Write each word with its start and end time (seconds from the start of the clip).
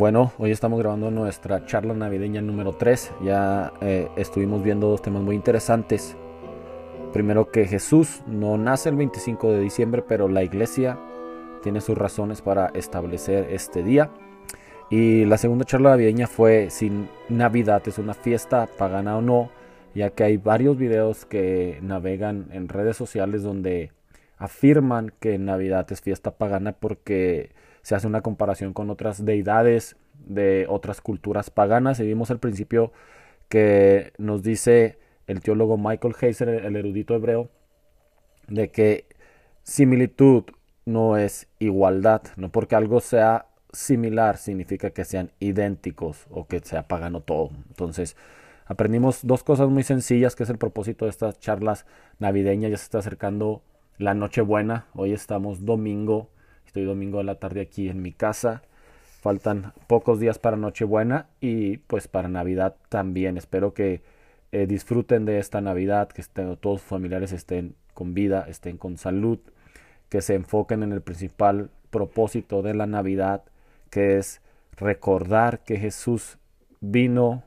Bueno, 0.00 0.32
hoy 0.38 0.50
estamos 0.50 0.78
grabando 0.78 1.10
nuestra 1.10 1.66
charla 1.66 1.92
navideña 1.92 2.40
número 2.40 2.72
3. 2.72 3.12
Ya 3.22 3.70
eh, 3.82 4.08
estuvimos 4.16 4.62
viendo 4.62 4.88
dos 4.88 5.02
temas 5.02 5.22
muy 5.22 5.36
interesantes. 5.36 6.16
Primero 7.12 7.50
que 7.50 7.66
Jesús 7.66 8.22
no 8.26 8.56
nace 8.56 8.88
el 8.88 8.96
25 8.96 9.52
de 9.52 9.60
diciembre, 9.60 10.02
pero 10.08 10.26
la 10.26 10.42
iglesia 10.42 10.98
tiene 11.62 11.82
sus 11.82 11.98
razones 11.98 12.40
para 12.40 12.68
establecer 12.68 13.48
este 13.50 13.82
día. 13.82 14.10
Y 14.88 15.26
la 15.26 15.36
segunda 15.36 15.66
charla 15.66 15.90
navideña 15.90 16.26
fue 16.26 16.70
si 16.70 16.90
Navidad 17.28 17.82
es 17.84 17.98
una 17.98 18.14
fiesta 18.14 18.70
pagana 18.78 19.18
o 19.18 19.20
no, 19.20 19.50
ya 19.94 20.08
que 20.08 20.24
hay 20.24 20.38
varios 20.38 20.78
videos 20.78 21.26
que 21.26 21.78
navegan 21.82 22.48
en 22.52 22.70
redes 22.70 22.96
sociales 22.96 23.42
donde 23.42 23.92
afirman 24.38 25.12
que 25.20 25.36
Navidad 25.36 25.86
es 25.92 26.00
fiesta 26.00 26.30
pagana 26.30 26.72
porque 26.72 27.50
se 27.82 27.94
hace 27.94 28.06
una 28.06 28.20
comparación 28.20 28.72
con 28.72 28.90
otras 28.90 29.24
deidades 29.24 29.96
de 30.26 30.66
otras 30.68 31.00
culturas 31.00 31.50
paganas 31.50 32.00
y 32.00 32.06
vimos 32.06 32.30
al 32.30 32.38
principio 32.38 32.92
que 33.48 34.12
nos 34.18 34.42
dice 34.42 34.98
el 35.26 35.40
teólogo 35.40 35.78
Michael 35.78 36.14
Heiser, 36.20 36.48
el 36.48 36.76
erudito 36.76 37.14
hebreo, 37.14 37.50
de 38.48 38.70
que 38.70 39.06
similitud 39.62 40.44
no 40.84 41.16
es 41.16 41.48
igualdad, 41.58 42.22
no 42.36 42.50
porque 42.50 42.74
algo 42.74 43.00
sea 43.00 43.46
similar 43.72 44.36
significa 44.36 44.90
que 44.90 45.04
sean 45.04 45.30
idénticos 45.38 46.26
o 46.30 46.46
que 46.46 46.60
sea 46.60 46.88
pagano 46.88 47.20
todo. 47.20 47.50
Entonces, 47.68 48.16
aprendimos 48.66 49.20
dos 49.22 49.44
cosas 49.44 49.68
muy 49.68 49.84
sencillas, 49.84 50.34
que 50.34 50.42
es 50.42 50.50
el 50.50 50.58
propósito 50.58 51.04
de 51.04 51.10
estas 51.10 51.38
charlas 51.38 51.86
navideñas, 52.18 52.72
ya 52.72 52.76
se 52.76 52.84
está 52.84 52.98
acercando 52.98 53.62
la 53.98 54.14
Nochebuena, 54.14 54.86
hoy 54.94 55.12
estamos 55.12 55.64
domingo 55.64 56.30
Estoy 56.70 56.84
domingo 56.84 57.18
de 57.18 57.24
la 57.24 57.34
tarde 57.34 57.62
aquí 57.62 57.88
en 57.88 58.00
mi 58.00 58.12
casa. 58.12 58.62
Faltan 59.22 59.72
pocos 59.88 60.20
días 60.20 60.38
para 60.38 60.56
Nochebuena 60.56 61.26
y 61.40 61.78
pues 61.78 62.06
para 62.06 62.28
Navidad 62.28 62.76
también. 62.88 63.36
Espero 63.36 63.74
que 63.74 64.02
eh, 64.52 64.68
disfruten 64.68 65.24
de 65.24 65.40
esta 65.40 65.60
Navidad, 65.60 66.10
que 66.10 66.22
todos 66.22 66.80
sus 66.80 66.88
familiares 66.88 67.32
estén 67.32 67.74
con 67.92 68.14
vida, 68.14 68.46
estén 68.48 68.76
con 68.76 68.98
salud, 68.98 69.40
que 70.08 70.20
se 70.20 70.36
enfoquen 70.36 70.84
en 70.84 70.92
el 70.92 71.00
principal 71.00 71.70
propósito 71.90 72.62
de 72.62 72.74
la 72.74 72.86
Navidad, 72.86 73.42
que 73.90 74.18
es 74.18 74.40
recordar 74.76 75.64
que 75.64 75.76
Jesús 75.76 76.38
vino, 76.78 77.42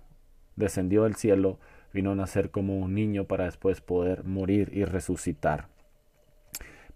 descendió 0.57 1.05
del 1.05 1.15
cielo, 1.15 1.59
vino 1.93 2.11
a 2.11 2.15
nacer 2.15 2.51
como 2.51 2.77
un 2.77 2.93
niño 2.93 3.23
para 3.23 3.45
después 3.45 3.79
poder 3.79 4.25
morir 4.25 4.69
y 4.73 4.83
resucitar. 4.83 5.72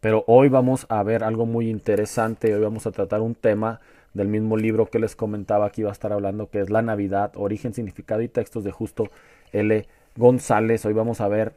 Pero 0.07 0.23
hoy 0.25 0.47
vamos 0.47 0.85
a 0.87 1.03
ver 1.03 1.21
algo 1.21 1.45
muy 1.45 1.69
interesante, 1.69 2.55
hoy 2.55 2.61
vamos 2.61 2.87
a 2.87 2.91
tratar 2.91 3.19
un 3.19 3.35
tema 3.35 3.81
del 4.13 4.29
mismo 4.29 4.55
libro 4.55 4.85
que 4.85 4.99
les 4.99 5.17
comentaba 5.17 5.69
que 5.69 5.81
iba 5.81 5.89
a 5.89 5.91
estar 5.91 6.13
hablando, 6.13 6.49
que 6.49 6.61
es 6.61 6.69
La 6.69 6.81
Navidad, 6.81 7.33
Origen, 7.35 7.73
Significado 7.73 8.21
y 8.21 8.29
Textos 8.29 8.63
de 8.63 8.71
Justo 8.71 9.09
L. 9.51 9.85
González. 10.15 10.85
Hoy 10.85 10.93
vamos 10.93 11.19
a 11.19 11.27
ver 11.27 11.55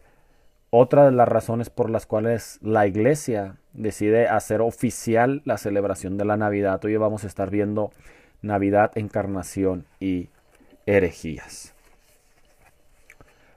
otra 0.71 1.05
de 1.05 1.12
las 1.12 1.28
razones 1.28 1.71
por 1.71 1.91
las 1.91 2.06
cuales 2.06 2.59
la 2.61 2.89
iglesia 2.89 3.55
decide 3.73 4.27
hacer 4.27 4.62
oficial 4.62 5.43
la 5.45 5.56
celebración 5.56 6.19
de 6.19 6.25
la 6.25 6.37
Navidad. 6.37 6.84
Hoy 6.84 6.97
vamos 6.97 7.23
a 7.23 7.28
estar 7.28 7.51
viendo 7.51 7.93
Navidad, 8.43 8.91
encarnación 8.97 9.84
y 10.00 10.28
herejías. 10.87 11.72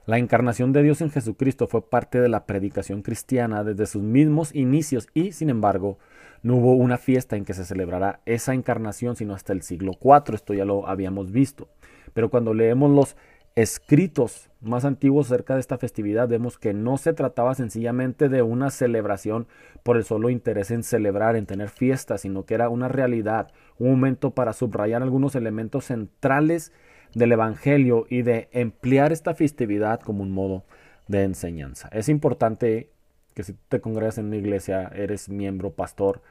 La 0.06 0.18
encarnación 0.18 0.74
de 0.74 0.82
Dios 0.82 1.00
en 1.00 1.10
Jesucristo 1.10 1.66
fue 1.66 1.88
parte 1.88 2.20
de 2.20 2.28
la 2.28 2.44
predicación 2.44 3.00
cristiana 3.00 3.64
desde 3.64 3.86
sus 3.86 4.02
mismos 4.02 4.54
inicios 4.54 5.08
y, 5.14 5.32
sin 5.32 5.48
embargo, 5.48 5.98
no 6.42 6.56
hubo 6.56 6.74
una 6.74 6.98
fiesta 6.98 7.36
en 7.36 7.46
que 7.46 7.54
se 7.54 7.64
celebrara 7.64 8.20
esa 8.26 8.52
encarnación 8.52 9.16
sino 9.16 9.34
hasta 9.34 9.54
el 9.54 9.62
siglo 9.62 9.92
IV. 10.02 10.34
Esto 10.34 10.52
ya 10.52 10.66
lo 10.66 10.86
habíamos 10.86 11.32
visto. 11.32 11.68
Pero 12.12 12.28
cuando 12.28 12.52
leemos 12.52 12.90
los 12.90 13.16
escritos 13.54 14.50
más 14.60 14.84
antiguos 14.84 15.26
acerca 15.26 15.54
de 15.54 15.60
esta 15.60 15.78
festividad, 15.78 16.28
vemos 16.28 16.58
que 16.58 16.74
no 16.74 16.98
se 16.98 17.14
trataba 17.14 17.54
sencillamente 17.54 18.28
de 18.28 18.42
una 18.42 18.68
celebración 18.70 19.46
por 19.82 19.96
el 19.96 20.04
solo 20.04 20.28
interés 20.28 20.70
en 20.70 20.82
celebrar, 20.82 21.34
en 21.34 21.46
tener 21.46 21.70
fiestas, 21.70 22.22
sino 22.22 22.44
que 22.44 22.54
era 22.54 22.68
una 22.68 22.88
realidad, 22.88 23.52
un 23.78 23.92
momento 23.92 24.32
para 24.32 24.52
subrayar 24.52 25.02
algunos 25.02 25.34
elementos 25.34 25.86
centrales 25.86 26.72
del 27.14 27.32
Evangelio 27.32 28.06
y 28.08 28.22
de 28.22 28.48
emplear 28.52 29.12
esta 29.12 29.34
festividad 29.34 30.00
como 30.00 30.22
un 30.22 30.32
modo 30.32 30.64
de 31.08 31.22
enseñanza. 31.22 31.88
Es 31.92 32.08
importante 32.08 32.90
que 33.34 33.42
si 33.42 33.54
te 33.68 33.80
congregas 33.80 34.18
en 34.18 34.26
una 34.26 34.36
iglesia, 34.36 34.90
eres 34.94 35.28
miembro, 35.28 35.70
pastor, 35.70 36.22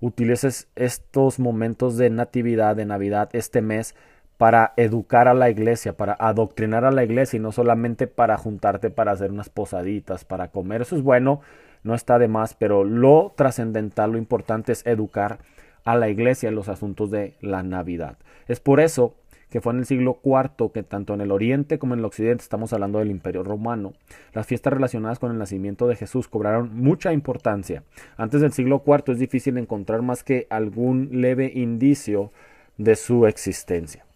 utilices 0.00 0.68
estos 0.74 1.38
momentos 1.38 1.96
de 1.96 2.10
natividad, 2.10 2.76
de 2.76 2.86
Navidad, 2.86 3.30
este 3.32 3.62
mes, 3.62 3.94
para 4.36 4.72
educar 4.76 5.28
a 5.28 5.34
la 5.34 5.50
iglesia, 5.50 5.96
para 5.96 6.14
adoctrinar 6.14 6.84
a 6.84 6.90
la 6.90 7.04
iglesia 7.04 7.36
y 7.36 7.40
no 7.40 7.52
solamente 7.52 8.08
para 8.08 8.36
juntarte 8.36 8.90
para 8.90 9.12
hacer 9.12 9.30
unas 9.30 9.48
posaditas, 9.48 10.24
para 10.24 10.48
comer. 10.48 10.82
Eso 10.82 10.96
es 10.96 11.02
bueno, 11.02 11.40
no 11.84 11.94
está 11.94 12.18
de 12.18 12.26
más, 12.26 12.54
pero 12.54 12.82
lo 12.82 13.32
trascendental, 13.36 14.12
lo 14.12 14.18
importante 14.18 14.72
es 14.72 14.84
educar 14.86 15.38
a 15.84 15.96
la 15.96 16.08
iglesia 16.08 16.48
en 16.48 16.56
los 16.56 16.68
asuntos 16.68 17.10
de 17.10 17.34
la 17.40 17.62
Navidad. 17.62 18.18
Es 18.48 18.58
por 18.58 18.80
eso 18.80 19.14
que 19.52 19.60
fue 19.60 19.74
en 19.74 19.80
el 19.80 19.84
siglo 19.84 20.18
IV, 20.24 20.72
que 20.72 20.82
tanto 20.82 21.12
en 21.12 21.20
el 21.20 21.30
Oriente 21.30 21.78
como 21.78 21.92
en 21.92 22.00
el 22.00 22.06
Occidente, 22.06 22.42
estamos 22.42 22.72
hablando 22.72 23.00
del 23.00 23.10
Imperio 23.10 23.42
Romano, 23.42 23.92
las 24.32 24.46
fiestas 24.46 24.72
relacionadas 24.72 25.18
con 25.18 25.30
el 25.30 25.36
nacimiento 25.36 25.86
de 25.86 25.94
Jesús 25.94 26.26
cobraron 26.26 26.74
mucha 26.74 27.12
importancia. 27.12 27.82
Antes 28.16 28.40
del 28.40 28.52
siglo 28.52 28.82
IV 28.86 29.12
es 29.12 29.18
difícil 29.18 29.58
encontrar 29.58 30.00
más 30.00 30.24
que 30.24 30.46
algún 30.48 31.20
leve 31.20 31.52
indicio 31.54 32.32
de 32.78 32.96
su 32.96 33.26
existencia. 33.26 34.06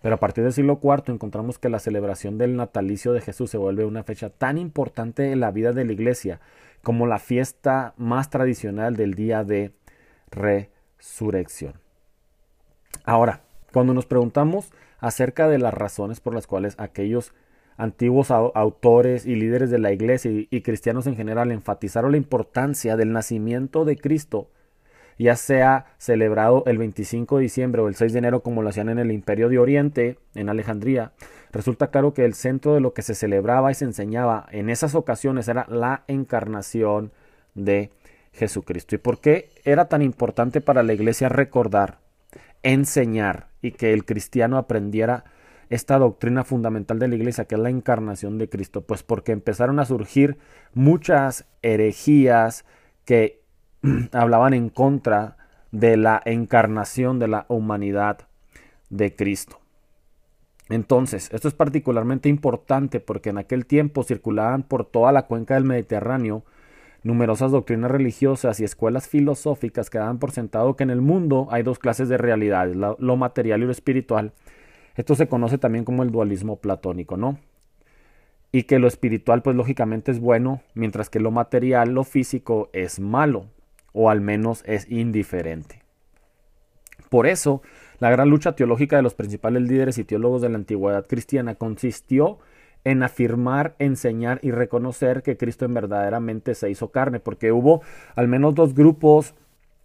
Pero 0.00 0.14
a 0.14 0.20
partir 0.20 0.44
del 0.44 0.52
siglo 0.52 0.78
IV 0.80 1.12
encontramos 1.12 1.58
que 1.58 1.70
la 1.70 1.80
celebración 1.80 2.38
del 2.38 2.54
natalicio 2.54 3.12
de 3.12 3.20
Jesús 3.20 3.50
se 3.50 3.58
vuelve 3.58 3.84
una 3.84 4.04
fecha 4.04 4.30
tan 4.30 4.58
importante 4.58 5.32
en 5.32 5.40
la 5.40 5.50
vida 5.50 5.72
de 5.72 5.84
la 5.84 5.92
iglesia 5.92 6.38
como 6.84 7.08
la 7.08 7.18
fiesta 7.18 7.94
más 7.96 8.30
tradicional 8.30 8.94
del 8.94 9.14
día 9.14 9.42
de 9.42 9.72
resurrección. 10.30 11.74
Ahora, 13.04 13.40
cuando 13.72 13.92
nos 13.92 14.06
preguntamos 14.06 14.70
acerca 15.04 15.48
de 15.48 15.58
las 15.58 15.74
razones 15.74 16.20
por 16.20 16.32
las 16.32 16.46
cuales 16.46 16.76
aquellos 16.78 17.34
antiguos 17.76 18.30
autores 18.30 19.26
y 19.26 19.34
líderes 19.34 19.70
de 19.70 19.78
la 19.78 19.92
iglesia 19.92 20.30
y, 20.32 20.60
cristianos 20.62 21.06
en 21.06 21.14
general 21.14 21.52
enfatizaron 21.52 22.12
la 22.12 22.16
importancia 22.16 22.96
del 22.96 23.12
nacimiento 23.12 23.84
de 23.84 23.98
Cristo, 23.98 24.48
ya 25.18 25.36
sea 25.36 25.94
celebrado 25.98 26.62
el 26.66 26.78
25 26.78 27.36
de 27.36 27.42
diciembre 27.42 27.82
o 27.82 27.88
el 27.88 27.96
6 27.96 28.14
de 28.14 28.18
enero 28.20 28.42
como 28.42 28.62
lo 28.62 28.70
hacían 28.70 28.88
en 28.88 28.98
el 28.98 29.12
Imperio 29.12 29.50
de 29.50 29.58
Oriente, 29.58 30.16
en 30.34 30.48
Alejandría, 30.48 31.12
resulta 31.52 31.88
claro 31.90 32.14
que 32.14 32.24
el 32.24 32.32
centro 32.32 32.72
de 32.72 32.80
lo 32.80 32.94
que 32.94 33.02
se 33.02 33.14
celebraba 33.14 33.70
y 33.70 33.74
se 33.74 33.84
enseñaba 33.84 34.46
en 34.52 34.70
esas 34.70 34.94
ocasiones 34.94 35.48
era 35.48 35.66
la 35.68 36.04
encarnación 36.08 37.12
de 37.54 37.90
Jesucristo. 38.32 38.94
¿Y 38.94 38.98
por 38.98 39.18
qué 39.18 39.50
era 39.64 39.90
tan 39.90 40.00
importante 40.00 40.62
para 40.62 40.82
la 40.82 40.94
iglesia 40.94 41.28
recordar 41.28 42.03
enseñar 42.64 43.48
y 43.62 43.70
que 43.70 43.92
el 43.92 44.04
cristiano 44.04 44.58
aprendiera 44.58 45.24
esta 45.70 45.98
doctrina 45.98 46.44
fundamental 46.44 46.98
de 46.98 47.08
la 47.08 47.14
iglesia, 47.14 47.44
que 47.44 47.54
es 47.54 47.60
la 47.60 47.70
encarnación 47.70 48.38
de 48.38 48.48
Cristo, 48.48 48.82
pues 48.82 49.02
porque 49.02 49.32
empezaron 49.32 49.78
a 49.78 49.84
surgir 49.84 50.38
muchas 50.72 51.46
herejías 51.62 52.64
que 53.04 53.42
hablaban 54.12 54.54
en 54.54 54.68
contra 54.68 55.36
de 55.70 55.96
la 55.96 56.20
encarnación 56.24 57.18
de 57.18 57.28
la 57.28 57.46
humanidad 57.48 58.28
de 58.90 59.14
Cristo. 59.14 59.60
Entonces, 60.68 61.30
esto 61.32 61.48
es 61.48 61.54
particularmente 61.54 62.28
importante 62.28 63.00
porque 63.00 63.30
en 63.30 63.38
aquel 63.38 63.66
tiempo 63.66 64.02
circulaban 64.02 64.62
por 64.62 64.86
toda 64.86 65.12
la 65.12 65.26
cuenca 65.26 65.54
del 65.54 65.64
Mediterráneo 65.64 66.44
numerosas 67.04 67.52
doctrinas 67.52 67.90
religiosas 67.90 68.58
y 68.58 68.64
escuelas 68.64 69.08
filosóficas 69.08 69.90
que 69.90 69.98
daban 69.98 70.18
por 70.18 70.32
sentado 70.32 70.74
que 70.74 70.82
en 70.82 70.90
el 70.90 71.02
mundo 71.02 71.46
hay 71.50 71.62
dos 71.62 71.78
clases 71.78 72.08
de 72.08 72.16
realidades, 72.16 72.76
lo, 72.76 73.16
material 73.16 73.62
y 73.62 73.66
lo 73.66 73.70
espiritual. 73.70 74.32
Esto 74.96 75.14
se 75.14 75.28
conoce 75.28 75.58
también 75.58 75.84
como 75.84 76.02
el 76.02 76.10
dualismo 76.10 76.56
platónico, 76.56 77.16
¿no? 77.16 77.38
Y 78.52 78.62
que 78.62 78.78
lo 78.78 78.88
espiritual, 78.88 79.42
pues 79.42 79.54
lógicamente 79.54 80.12
es 80.12 80.18
bueno, 80.18 80.62
mientras 80.74 81.10
que 81.10 81.20
lo 81.20 81.30
material, 81.30 81.90
lo 81.90 82.04
físico, 82.04 82.70
es 82.72 83.00
malo, 83.00 83.46
o 83.92 84.08
al 84.08 84.20
menos 84.20 84.62
es 84.66 84.90
indiferente. 84.90 85.82
Por 87.10 87.26
eso, 87.26 87.62
la 87.98 88.10
gran 88.10 88.30
lucha 88.30 88.56
teológica 88.56 88.96
de 88.96 89.02
los 89.02 89.14
principales 89.14 89.62
líderes 89.62 89.98
y 89.98 90.04
teólogos 90.04 90.40
de 90.40 90.48
la 90.48 90.56
antigüedad 90.56 91.06
cristiana 91.06 91.56
consistió 91.56 92.38
en 92.38 92.44
afirmar, 93.02 93.74
enseñar 93.78 94.38
y 94.42 94.50
reconocer 94.50 95.22
que 95.22 95.36
Cristo 95.36 95.64
en 95.64 95.74
verdaderamente 95.74 96.54
se 96.54 96.70
hizo 96.70 96.90
carne, 96.90 97.20
porque 97.20 97.52
hubo 97.52 97.82
al 98.14 98.28
menos 98.28 98.54
dos 98.54 98.74
grupos 98.74 99.34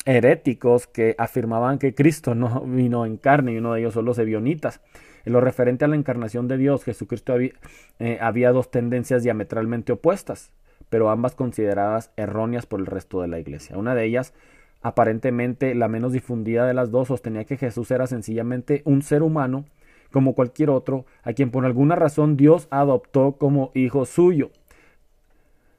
heréticos 0.06 0.88
que 0.88 1.16
afirmaban 1.18 1.80
que 1.80 1.94
Cristo 1.94 2.36
no 2.36 2.62
vino 2.66 3.06
en 3.06 3.18
carne 3.18 3.54
y 3.54 3.58
uno 3.58 3.74
de 3.74 3.82
ellos 3.82 3.94
son 3.94 4.06
los 4.06 4.20
ebionitas. 4.20 4.82
En 5.26 5.34
lo 5.34 5.42
referente 5.42 5.86
a 5.86 5.88
la 5.88 5.96
encarnación 5.96 6.48
de 6.48 6.58
Dios, 6.58 6.84
Jesucristo 6.84 7.36
eh, 7.38 8.18
había 8.22 8.52
dos 8.52 8.72
tendencias 8.72 9.24
diametralmente 9.24 9.92
opuestas, 9.92 10.52
pero 10.90 11.10
ambas 11.10 11.36
consideradas 11.36 12.12
erróneas 12.16 12.66
por 12.66 12.80
el 12.80 12.86
resto 12.86 13.22
de 13.22 13.28
la 13.28 13.40
iglesia. 13.40 13.78
Una 13.78 13.96
de 13.96 14.06
ellas 14.06 14.34
aparentemente 14.82 15.76
la 15.76 15.88
menos 15.88 16.14
difundida 16.14 16.66
de 16.66 16.74
las 16.74 16.90
dos, 16.90 17.10
sostenía 17.10 17.44
que 17.46 17.58
Jesús 17.58 17.92
era 17.92 18.08
sencillamente 18.08 18.82
un 18.86 19.02
ser 19.02 19.24
humano 19.24 19.66
como 20.12 20.34
cualquier 20.34 20.70
otro, 20.70 21.06
a 21.24 21.34
quien 21.34 21.52
por 21.52 21.66
alguna 21.66 21.96
razón 21.96 22.38
Dios 22.38 22.68
adoptó 22.72 23.34
como 23.34 23.72
hijo 23.74 24.06
suyo. 24.06 24.52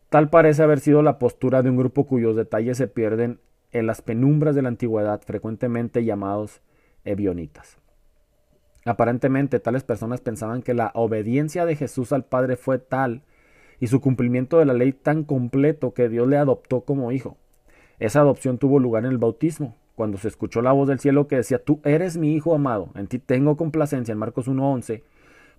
Tal 0.08 0.28
parece 0.28 0.62
haber 0.62 0.80
sido 0.80 1.02
la 1.02 1.18
postura 1.18 1.62
de 1.62 1.70
un 1.70 1.76
grupo 1.76 2.06
cuyos 2.06 2.36
detalles 2.36 2.76
se 2.76 2.88
pierden 2.88 3.38
en 3.72 3.86
las 3.86 4.02
penumbras 4.02 4.54
de 4.54 4.62
la 4.62 4.68
antigüedad, 4.68 5.20
frecuentemente 5.22 6.04
llamados 6.04 6.60
ebionitas. 7.04 7.78
Aparentemente 8.84 9.60
tales 9.60 9.84
personas 9.84 10.20
pensaban 10.20 10.62
que 10.62 10.74
la 10.74 10.90
obediencia 10.94 11.66
de 11.66 11.76
Jesús 11.76 12.12
al 12.12 12.24
Padre 12.24 12.56
fue 12.56 12.78
tal 12.78 13.22
y 13.78 13.86
su 13.86 14.00
cumplimiento 14.00 14.58
de 14.58 14.64
la 14.64 14.74
ley 14.74 14.92
tan 14.92 15.24
completo 15.24 15.94
que 15.94 16.08
Dios 16.08 16.28
le 16.28 16.38
adoptó 16.38 16.82
como 16.82 17.12
hijo. 17.12 17.36
Esa 17.98 18.20
adopción 18.20 18.58
tuvo 18.58 18.78
lugar 18.78 19.04
en 19.04 19.10
el 19.10 19.18
bautismo, 19.18 19.76
cuando 20.00 20.16
se 20.16 20.28
escuchó 20.28 20.62
la 20.62 20.72
voz 20.72 20.88
del 20.88 20.98
cielo 20.98 21.28
que 21.28 21.36
decía, 21.36 21.62
tú 21.62 21.82
eres 21.84 22.16
mi 22.16 22.32
hijo 22.32 22.54
amado, 22.54 22.88
en 22.94 23.06
ti 23.06 23.18
tengo 23.18 23.58
complacencia, 23.58 24.12
en 24.12 24.18
Marcos 24.18 24.48
1.11, 24.48 25.02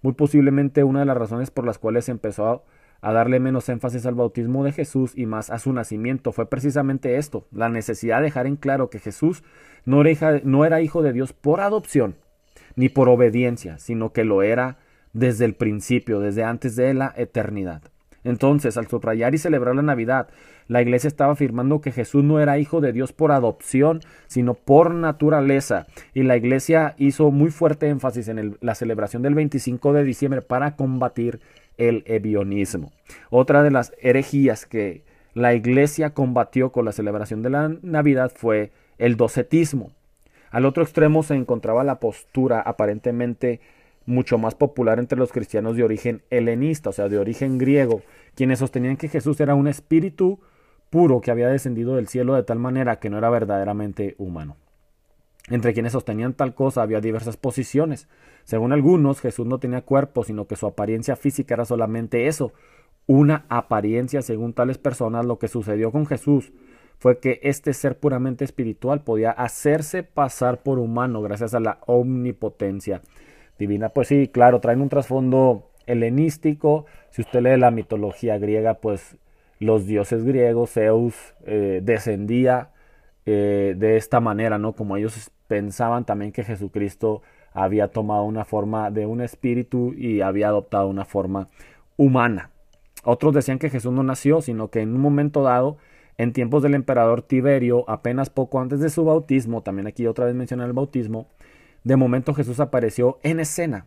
muy 0.01 0.13
posiblemente 0.13 0.83
una 0.83 1.01
de 1.01 1.05
las 1.05 1.15
razones 1.15 1.51
por 1.51 1.63
las 1.63 1.77
cuales 1.77 2.09
empezó 2.09 2.63
a 3.01 3.13
darle 3.13 3.39
menos 3.39 3.69
énfasis 3.69 4.03
al 4.07 4.15
bautismo 4.15 4.63
de 4.63 4.71
Jesús 4.71 5.13
y 5.15 5.27
más 5.27 5.51
a 5.51 5.59
su 5.59 5.71
nacimiento 5.73 6.31
fue 6.31 6.49
precisamente 6.49 7.17
esto, 7.17 7.45
la 7.51 7.69
necesidad 7.69 8.17
de 8.17 8.23
dejar 8.23 8.47
en 8.47 8.55
claro 8.55 8.89
que 8.89 8.97
Jesús 8.97 9.43
no 9.85 10.03
era, 10.03 10.41
no 10.43 10.65
era 10.65 10.81
hijo 10.81 11.03
de 11.03 11.13
Dios 11.13 11.33
por 11.33 11.61
adopción, 11.61 12.15
ni 12.75 12.89
por 12.89 13.09
obediencia, 13.09 13.77
sino 13.77 14.11
que 14.11 14.23
lo 14.23 14.41
era 14.41 14.79
desde 15.13 15.45
el 15.45 15.53
principio, 15.53 16.19
desde 16.19 16.43
antes 16.43 16.75
de 16.75 16.95
la 16.95 17.13
eternidad. 17.15 17.90
Entonces, 18.23 18.77
al 18.77 18.87
subrayar 18.87 19.33
y 19.33 19.37
celebrar 19.37 19.75
la 19.75 19.81
Navidad, 19.81 20.27
la 20.67 20.81
Iglesia 20.81 21.07
estaba 21.07 21.33
afirmando 21.33 21.81
que 21.81 21.91
Jesús 21.91 22.23
no 22.23 22.39
era 22.39 22.59
hijo 22.59 22.81
de 22.81 22.93
Dios 22.93 23.13
por 23.13 23.31
adopción, 23.31 24.01
sino 24.27 24.53
por 24.53 24.93
naturaleza. 24.93 25.87
Y 26.13 26.23
la 26.23 26.37
Iglesia 26.37 26.95
hizo 26.97 27.31
muy 27.31 27.49
fuerte 27.49 27.89
énfasis 27.89 28.27
en 28.27 28.57
la 28.61 28.75
celebración 28.75 29.21
del 29.21 29.35
25 29.35 29.93
de 29.93 30.03
diciembre 30.03 30.41
para 30.41 30.75
combatir 30.75 31.39
el 31.77 32.03
ebionismo. 32.05 32.91
Otra 33.29 33.63
de 33.63 33.71
las 33.71 33.93
herejías 33.99 34.65
que 34.65 35.03
la 35.33 35.53
Iglesia 35.53 36.13
combatió 36.13 36.71
con 36.71 36.85
la 36.85 36.91
celebración 36.91 37.41
de 37.41 37.49
la 37.49 37.75
Navidad 37.81 38.31
fue 38.35 38.71
el 38.97 39.17
docetismo. 39.17 39.91
Al 40.51 40.65
otro 40.65 40.83
extremo 40.83 41.23
se 41.23 41.35
encontraba 41.35 41.83
la 41.83 41.99
postura 41.99 42.59
aparentemente 42.59 43.61
mucho 44.05 44.37
más 44.37 44.55
popular 44.55 44.99
entre 44.99 45.17
los 45.17 45.31
cristianos 45.31 45.75
de 45.75 45.83
origen 45.83 46.23
helenista, 46.29 46.89
o 46.89 46.93
sea, 46.93 47.09
de 47.09 47.17
origen 47.17 47.57
griego, 47.57 48.01
quienes 48.35 48.59
sostenían 48.59 48.97
que 48.97 49.09
Jesús 49.09 49.39
era 49.39 49.55
un 49.55 49.67
espíritu 49.67 50.39
puro 50.89 51.21
que 51.21 51.31
había 51.31 51.47
descendido 51.47 51.95
del 51.95 52.07
cielo 52.07 52.35
de 52.35 52.43
tal 52.43 52.59
manera 52.59 52.99
que 52.99 53.09
no 53.09 53.17
era 53.17 53.29
verdaderamente 53.29 54.15
humano. 54.17 54.57
Entre 55.49 55.73
quienes 55.73 55.93
sostenían 55.93 56.33
tal 56.33 56.53
cosa 56.53 56.81
había 56.81 57.01
diversas 57.01 57.37
posiciones. 57.37 58.07
Según 58.43 58.73
algunos, 58.73 59.21
Jesús 59.21 59.45
no 59.47 59.59
tenía 59.59 59.81
cuerpo, 59.81 60.23
sino 60.23 60.47
que 60.47 60.55
su 60.55 60.67
apariencia 60.67 61.15
física 61.15 61.55
era 61.55 61.65
solamente 61.65 62.27
eso, 62.27 62.53
una 63.07 63.45
apariencia 63.49 64.21
según 64.21 64.53
tales 64.53 64.77
personas. 64.77 65.25
Lo 65.25 65.39
que 65.39 65.47
sucedió 65.47 65.91
con 65.91 66.05
Jesús 66.05 66.51
fue 66.99 67.19
que 67.19 67.39
este 67.43 67.73
ser 67.73 67.99
puramente 67.99 68.45
espiritual 68.45 69.03
podía 69.03 69.31
hacerse 69.31 70.03
pasar 70.03 70.61
por 70.61 70.77
humano 70.77 71.21
gracias 71.21 71.53
a 71.55 71.59
la 71.59 71.79
omnipotencia 71.87 73.01
divina. 73.61 73.89
Pues 73.89 74.07
sí, 74.07 74.27
claro, 74.27 74.59
traen 74.59 74.81
un 74.81 74.89
trasfondo 74.89 75.69
helenístico. 75.85 76.85
Si 77.11 77.21
usted 77.21 77.41
lee 77.41 77.57
la 77.57 77.71
mitología 77.71 78.37
griega, 78.37 78.73
pues 78.75 79.15
los 79.59 79.85
dioses 79.85 80.25
griegos, 80.25 80.71
Zeus 80.71 81.15
eh, 81.45 81.79
descendía 81.83 82.71
eh, 83.25 83.75
de 83.77 83.97
esta 83.97 84.19
manera, 84.19 84.57
¿no? 84.57 84.73
Como 84.73 84.97
ellos 84.97 85.31
pensaban 85.47 86.05
también 86.05 86.31
que 86.31 86.43
Jesucristo 86.43 87.21
había 87.53 87.89
tomado 87.89 88.23
una 88.23 88.45
forma 88.45 88.89
de 88.89 89.05
un 89.05 89.21
espíritu 89.21 89.93
y 89.93 90.21
había 90.21 90.47
adoptado 90.47 90.87
una 90.87 91.05
forma 91.05 91.47
humana. 91.97 92.49
Otros 93.03 93.33
decían 93.33 93.59
que 93.59 93.69
Jesús 93.69 93.91
no 93.91 94.01
nació, 94.03 94.41
sino 94.41 94.69
que 94.69 94.81
en 94.81 94.95
un 94.95 95.01
momento 95.01 95.43
dado, 95.43 95.77
en 96.17 96.33
tiempos 96.33 96.63
del 96.63 96.73
emperador 96.73 97.21
Tiberio, 97.21 97.87
apenas 97.87 98.29
poco 98.29 98.59
antes 98.59 98.79
de 98.79 98.89
su 98.89 99.05
bautismo, 99.05 99.61
también 99.61 99.87
aquí 99.87 100.07
otra 100.07 100.25
vez 100.25 100.33
mencioné 100.33 100.63
el 100.65 100.73
bautismo, 100.73 101.27
de 101.83 101.95
momento 101.95 102.33
Jesús 102.33 102.59
apareció 102.59 103.19
en 103.23 103.39
escena. 103.39 103.85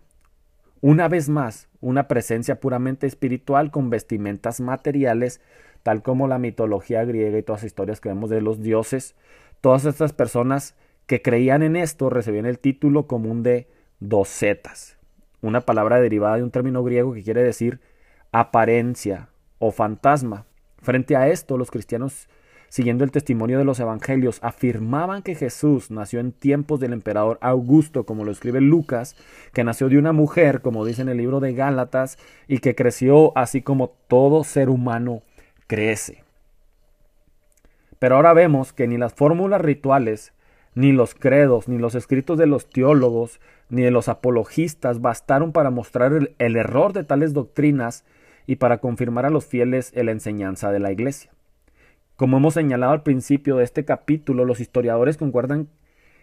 Una 0.81 1.08
vez 1.08 1.29
más, 1.29 1.69
una 1.81 2.08
presencia 2.08 2.61
puramente 2.61 3.06
espiritual 3.06 3.70
con 3.70 3.91
vestimentas 3.91 4.61
materiales, 4.61 5.41
tal 5.82 6.02
como 6.02 6.29
la 6.29 6.38
mitología 6.38 7.05
griega 7.05 7.38
y 7.38 7.43
todas 7.43 7.62
las 7.62 7.69
historias 7.69 8.00
que 8.00 8.08
vemos 8.11 8.31
de 8.31 8.41
los 8.41 8.61
dioses. 8.61 9.14
Todas 9.61 9.85
estas 9.85 10.12
personas 10.12 10.75
que 11.06 11.23
creían 11.23 11.62
en 11.62 11.76
esto 11.76 12.11
recibían 12.11 12.46
el 12.46 12.58
título 12.58 13.06
común 13.06 13.43
de 13.43 13.69
docetas, 14.00 14.99
una 15.40 15.62
palabra 15.62 16.00
derivada 16.00 16.37
de 16.37 16.43
un 16.43 16.50
término 16.50 16.82
griego 16.82 17.14
que 17.14 17.23
quiere 17.23 17.43
decir 17.43 17.81
apariencia 18.32 19.29
o 19.58 19.70
fantasma. 19.70 20.47
Frente 20.82 21.17
a 21.17 21.29
esto, 21.29 21.56
los 21.56 21.70
cristianos 21.70 22.29
siguiendo 22.75 23.05
el 23.05 23.12
testimonio 23.12 23.56
de 23.56 23.65
los 23.65 23.79
evangelios, 23.79 24.41
afirmaban 24.43 25.23
que 25.23 25.37
Jesús 25.37 25.93
nació 25.93 26.19
en 26.19 26.32
tiempos 26.32 26.81
del 26.81 26.93
emperador 26.93 27.38
Augusto, 27.41 28.03
como 28.05 28.25
lo 28.25 28.32
escribe 28.32 28.61
Lucas, 28.61 29.15
que 29.53 29.62
nació 29.62 29.88
de 29.88 29.97
una 29.97 30.11
mujer, 30.11 30.61
como 30.61 30.85
dice 30.85 31.03
en 31.03 31.09
el 31.09 31.19
libro 31.19 31.38
de 31.38 31.55
Gálatas, 31.55 32.19
y 32.49 32.59
que 32.59 32.75
creció 32.75 33.31
así 33.38 33.62
como 33.62 33.91
todo 34.09 34.43
ser 34.43 34.71
humano 34.71 35.23
crece. 35.69 36.25
Pero 38.00 38.17
ahora 38.17 38.32
vemos 38.32 38.73
que 38.73 38.88
ni 38.88 38.99
las 38.99 39.15
fórmulas 39.15 39.61
rituales, 39.61 40.32
ni 40.75 40.91
los 40.91 41.15
credos, 41.15 41.69
ni 41.69 41.79
los 41.79 41.94
escritos 41.94 42.38
de 42.38 42.47
los 42.47 42.69
teólogos, 42.69 43.38
ni 43.69 43.82
de 43.82 43.93
los 43.93 44.09
apologistas 44.09 45.00
bastaron 45.00 45.53
para 45.53 45.71
mostrar 45.71 46.12
el, 46.12 46.56
error 46.56 46.93
de 46.93 47.05
tales 47.05 47.35
doctrinas 47.35 48.05
y 48.49 48.56
para 48.56 48.79
confirmar 48.79 49.26
a 49.26 49.31
los 49.31 49.47
fieles 49.47 49.93
en 49.94 50.06
la 50.06 50.12
enseñanza 50.12 50.73
de 50.73 50.81
la 50.81 50.91
Iglesia. 50.91 51.33
Como 52.16 52.37
hemos 52.37 52.54
señalado 52.54 52.92
al 52.92 53.02
principio 53.02 53.56
de 53.56 53.64
este 53.64 53.85
capítulo, 53.85 54.44
los 54.44 54.61
historiadores 54.61 55.16
concuerdan 55.16 55.68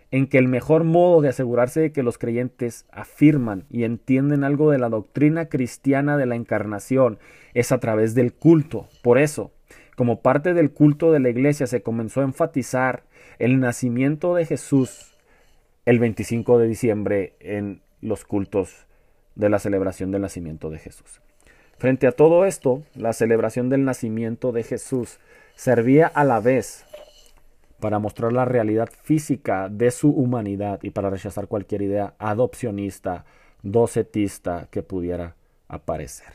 en 0.09 0.27
que 0.27 0.37
el 0.37 0.47
mejor 0.47 0.85
modo 0.85 1.21
de 1.21 1.29
asegurarse 1.29 1.81
de 1.81 1.91
que 1.91 2.03
los 2.03 2.17
creyentes 2.17 2.85
afirman 2.91 3.65
y 3.69 3.83
entienden 3.83 4.45
algo 4.45 4.71
de 4.71 4.77
la 4.77 4.87
doctrina 4.87 5.47
cristiana 5.47 6.15
de 6.15 6.25
la 6.25 6.35
encarnación 6.35 7.19
es 7.53 7.73
a 7.73 7.79
través 7.79 8.15
del 8.15 8.33
culto. 8.33 8.87
Por 9.01 9.17
eso, 9.17 9.51
como 9.97 10.21
parte 10.21 10.53
del 10.53 10.71
culto 10.71 11.11
de 11.11 11.19
la 11.19 11.29
iglesia 11.29 11.67
se 11.67 11.81
comenzó 11.81 12.21
a 12.21 12.25
enfatizar 12.25 13.03
el 13.37 13.59
nacimiento 13.59 14.35
de 14.35 14.45
Jesús 14.45 15.17
el 15.85 15.99
25 15.99 16.57
de 16.57 16.67
diciembre 16.67 17.35
en 17.41 17.81
los 17.99 18.23
cultos 18.23 18.87
de 19.35 19.49
la 19.49 19.59
celebración 19.59 20.11
del 20.11 20.21
nacimiento 20.21 20.69
de 20.69 20.79
Jesús. 20.79 21.21
Frente 21.81 22.05
a 22.05 22.11
todo 22.11 22.45
esto, 22.45 22.83
la 22.93 23.11
celebración 23.11 23.69
del 23.69 23.85
nacimiento 23.85 24.51
de 24.51 24.61
Jesús 24.61 25.17
servía 25.55 26.05
a 26.05 26.23
la 26.23 26.39
vez 26.39 26.85
para 27.79 27.97
mostrar 27.97 28.33
la 28.33 28.45
realidad 28.45 28.87
física 29.01 29.67
de 29.67 29.89
su 29.89 30.11
humanidad 30.11 30.77
y 30.83 30.91
para 30.91 31.09
rechazar 31.09 31.47
cualquier 31.47 31.81
idea 31.81 32.13
adopcionista, 32.19 33.25
docetista 33.63 34.67
que 34.69 34.83
pudiera 34.83 35.35
aparecer. 35.67 36.33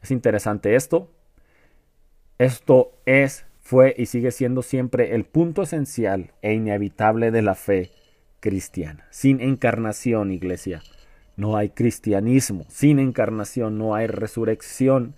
Es 0.00 0.12
interesante 0.12 0.74
esto. 0.74 1.10
Esto 2.38 2.92
es, 3.04 3.44
fue 3.60 3.94
y 3.98 4.06
sigue 4.06 4.30
siendo 4.30 4.62
siempre 4.62 5.14
el 5.14 5.26
punto 5.26 5.60
esencial 5.60 6.32
e 6.40 6.54
inevitable 6.54 7.30
de 7.30 7.42
la 7.42 7.54
fe 7.54 7.90
cristiana. 8.40 9.06
Sin 9.10 9.42
encarnación, 9.42 10.32
iglesia, 10.32 10.80
no 11.38 11.56
hay 11.56 11.70
cristianismo. 11.70 12.66
Sin 12.68 12.98
encarnación 12.98 13.78
no 13.78 13.94
hay 13.94 14.08
resurrección 14.08 15.14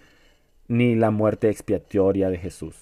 ni 0.69 0.95
la 0.95 1.11
muerte 1.11 1.49
expiatoria 1.49 2.29
de 2.29 2.37
Jesús. 2.37 2.77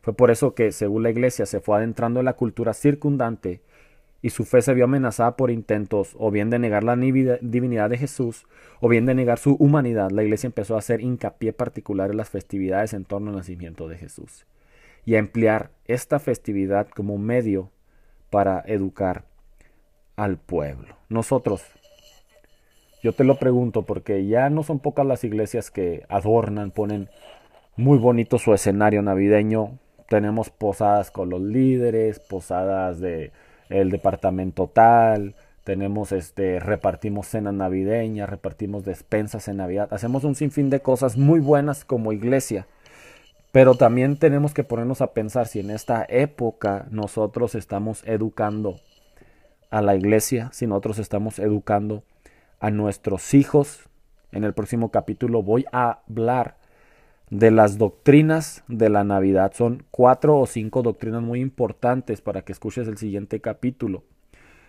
Fue 0.00 0.14
por 0.14 0.30
eso 0.30 0.54
que, 0.54 0.70
según 0.70 1.02
la 1.02 1.10
Iglesia, 1.10 1.44
se 1.44 1.60
fue 1.60 1.76
adentrando 1.76 2.20
en 2.20 2.26
la 2.26 2.34
cultura 2.34 2.72
circundante 2.72 3.60
y 4.22 4.30
su 4.30 4.44
fe 4.44 4.62
se 4.62 4.74
vio 4.74 4.84
amenazada 4.84 5.36
por 5.36 5.50
intentos 5.50 6.14
o 6.18 6.30
bien 6.30 6.50
de 6.50 6.60
negar 6.60 6.84
la 6.84 6.94
divinidad 6.94 7.90
de 7.90 7.98
Jesús 7.98 8.46
o 8.80 8.88
bien 8.88 9.06
de 9.06 9.14
negar 9.14 9.40
su 9.40 9.56
humanidad. 9.56 10.12
La 10.12 10.22
Iglesia 10.22 10.46
empezó 10.46 10.76
a 10.76 10.78
hacer 10.78 11.00
hincapié 11.00 11.52
particular 11.52 12.12
en 12.12 12.18
las 12.18 12.30
festividades 12.30 12.94
en 12.94 13.04
torno 13.04 13.30
al 13.30 13.36
nacimiento 13.36 13.88
de 13.88 13.98
Jesús 13.98 14.46
y 15.04 15.16
a 15.16 15.18
emplear 15.18 15.70
esta 15.86 16.20
festividad 16.20 16.88
como 16.88 17.18
medio 17.18 17.70
para 18.30 18.62
educar 18.66 19.24
al 20.14 20.38
pueblo. 20.38 20.96
Nosotros, 21.08 21.64
yo 23.04 23.12
te 23.12 23.22
lo 23.22 23.36
pregunto 23.36 23.82
porque 23.82 24.26
ya 24.26 24.48
no 24.48 24.62
son 24.62 24.78
pocas 24.78 25.04
las 25.04 25.24
iglesias 25.24 25.70
que 25.70 26.06
adornan, 26.08 26.70
ponen 26.70 27.10
muy 27.76 27.98
bonito 27.98 28.38
su 28.38 28.54
escenario 28.54 29.02
navideño. 29.02 29.78
Tenemos 30.08 30.48
posadas 30.48 31.10
con 31.10 31.28
los 31.28 31.42
líderes, 31.42 32.18
posadas 32.18 33.00
de 33.00 33.30
el 33.68 33.90
departamento 33.90 34.68
tal, 34.68 35.34
tenemos 35.64 36.12
este 36.12 36.60
repartimos 36.60 37.26
cenas 37.26 37.52
navideñas, 37.52 38.30
repartimos 38.30 38.86
despensas 38.86 39.48
en 39.48 39.58
Navidad, 39.58 39.88
hacemos 39.92 40.24
un 40.24 40.34
sinfín 40.34 40.70
de 40.70 40.80
cosas 40.80 41.18
muy 41.18 41.40
buenas 41.40 41.84
como 41.84 42.12
iglesia. 42.12 42.66
Pero 43.52 43.74
también 43.74 44.18
tenemos 44.18 44.54
que 44.54 44.64
ponernos 44.64 45.02
a 45.02 45.12
pensar 45.12 45.46
si 45.46 45.60
en 45.60 45.70
esta 45.70 46.06
época 46.08 46.86
nosotros 46.90 47.54
estamos 47.54 48.02
educando 48.06 48.80
a 49.68 49.82
la 49.82 49.94
iglesia, 49.94 50.48
si 50.52 50.66
nosotros 50.66 50.98
estamos 50.98 51.38
educando 51.38 52.02
a 52.60 52.70
nuestros 52.70 53.34
hijos. 53.34 53.88
En 54.32 54.44
el 54.44 54.54
próximo 54.54 54.90
capítulo 54.90 55.42
voy 55.42 55.64
a 55.72 56.02
hablar 56.08 56.56
de 57.30 57.50
las 57.50 57.78
doctrinas 57.78 58.64
de 58.68 58.88
la 58.88 59.04
Navidad. 59.04 59.52
Son 59.54 59.84
cuatro 59.90 60.38
o 60.38 60.46
cinco 60.46 60.82
doctrinas 60.82 61.22
muy 61.22 61.40
importantes 61.40 62.20
para 62.20 62.42
que 62.42 62.52
escuches 62.52 62.88
el 62.88 62.96
siguiente 62.96 63.40
capítulo. 63.40 64.04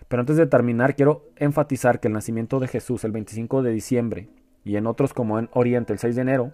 Pero 0.08 0.22
antes 0.22 0.38
de 0.38 0.46
terminar, 0.46 0.96
quiero 0.96 1.30
enfatizar 1.36 2.00
que 2.00 2.08
el 2.08 2.14
nacimiento 2.14 2.60
de 2.60 2.68
Jesús 2.68 3.04
el 3.04 3.12
25 3.12 3.64
de 3.64 3.72
diciembre 3.72 4.30
y 4.64 4.78
en 4.78 4.88
otros 4.88 5.14
como 5.14 5.40
en 5.40 5.50
Oriente 5.54 5.94
el 5.94 6.00
6 6.00 6.16
de 6.16 6.22
enero, 6.22 6.52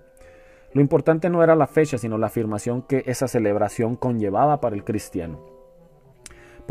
lo 0.74 0.82
importante 0.82 1.30
no 1.30 1.44
era 1.44 1.56
la 1.56 1.68
fecha, 1.68 1.98
sino 1.98 2.18
la 2.18 2.28
afirmación 2.28 2.82
que 2.82 3.04
esa 3.06 3.28
celebración 3.28 3.96
conllevaba 3.96 4.62
para 4.62 4.76
el 4.76 4.86
cristiano. 4.86 5.61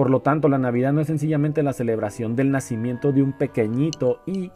Por 0.00 0.08
lo 0.08 0.20
tanto, 0.20 0.48
la 0.48 0.56
Navidad 0.56 0.94
no 0.94 1.02
es 1.02 1.08
sencillamente 1.08 1.62
la 1.62 1.74
celebración 1.74 2.34
del 2.34 2.50
nacimiento 2.50 3.12
de 3.12 3.22
un 3.22 3.34
pequeñito 3.34 4.20
y, 4.24 4.50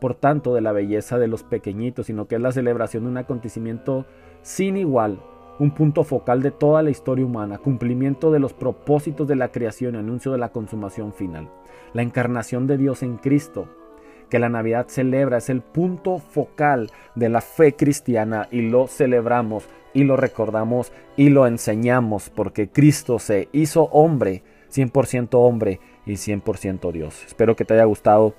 por 0.00 0.14
tanto, 0.14 0.54
de 0.54 0.62
la 0.62 0.72
belleza 0.72 1.18
de 1.18 1.28
los 1.28 1.42
pequeñitos, 1.42 2.06
sino 2.06 2.26
que 2.26 2.36
es 2.36 2.40
la 2.40 2.50
celebración 2.50 3.04
de 3.04 3.10
un 3.10 3.18
acontecimiento 3.18 4.06
sin 4.40 4.78
igual, 4.78 5.20
un 5.58 5.72
punto 5.72 6.02
focal 6.02 6.40
de 6.40 6.50
toda 6.50 6.82
la 6.82 6.88
historia 6.88 7.26
humana, 7.26 7.58
cumplimiento 7.58 8.30
de 8.30 8.38
los 8.38 8.54
propósitos 8.54 9.28
de 9.28 9.36
la 9.36 9.48
creación 9.48 9.96
y 9.96 9.98
anuncio 9.98 10.32
de 10.32 10.38
la 10.38 10.48
consumación 10.48 11.12
final. 11.12 11.50
La 11.92 12.00
encarnación 12.00 12.66
de 12.66 12.78
Dios 12.78 13.02
en 13.02 13.18
Cristo, 13.18 13.68
que 14.30 14.38
la 14.38 14.48
Navidad 14.48 14.86
celebra, 14.88 15.36
es 15.36 15.50
el 15.50 15.60
punto 15.60 16.20
focal 16.20 16.90
de 17.14 17.28
la 17.28 17.42
fe 17.42 17.76
cristiana 17.76 18.48
y 18.50 18.62
lo 18.62 18.86
celebramos 18.86 19.68
y 19.92 20.04
lo 20.04 20.16
recordamos 20.16 20.90
y 21.18 21.28
lo 21.28 21.46
enseñamos 21.46 22.30
porque 22.30 22.70
Cristo 22.70 23.18
se 23.18 23.50
hizo 23.52 23.90
hombre, 23.92 24.42
100% 24.76 25.30
hombre 25.34 25.80
y 26.04 26.12
100% 26.12 26.92
Dios. 26.92 27.24
Espero 27.26 27.56
que 27.56 27.64
te 27.64 27.74
haya 27.74 27.84
gustado 27.84 28.34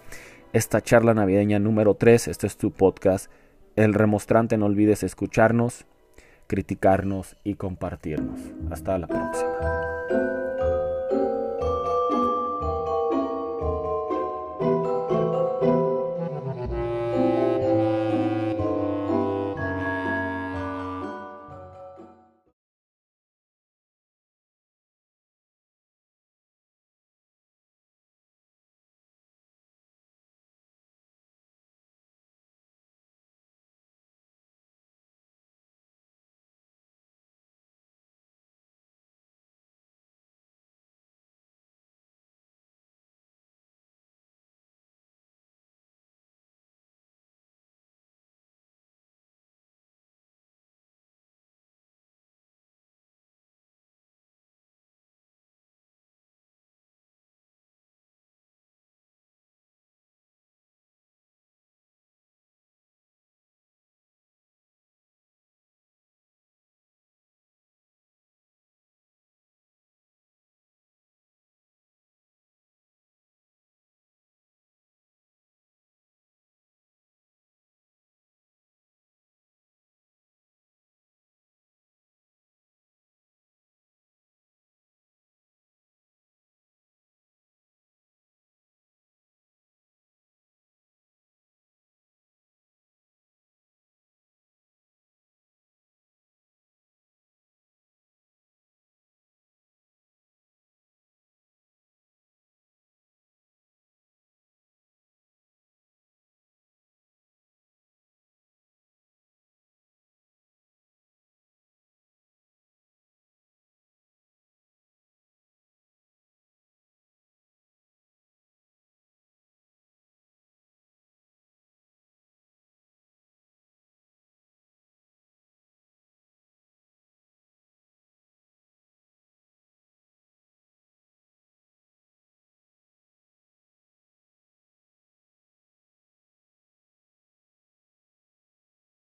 esta 0.53 0.82
charla 0.82 1.13
navideña 1.13 1.60
número 1.60 1.96
3. 1.96 2.27
Este 2.27 2.48
es 2.48 2.58
tu 2.58 2.72
podcast. 2.72 3.32
El 3.75 3.94
remostrante, 3.94 4.58
no 4.58 4.65
olvides 4.65 5.03
escucharnos, 5.03 5.86
criticarnos 6.48 7.38
y 7.44 7.56
compartirnos. 7.56 8.39
Hasta 8.72 8.98
la 8.98 9.08
próxima. 9.08 10.47